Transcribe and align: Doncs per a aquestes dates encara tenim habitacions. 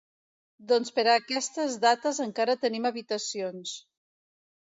Doncs 0.69 0.91
per 0.95 1.03
a 1.09 1.17
aquestes 1.23 1.75
dates 1.83 2.21
encara 2.25 2.57
tenim 2.63 2.87
habitacions. 2.91 3.75